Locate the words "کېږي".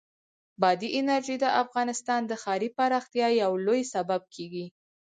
4.35-4.65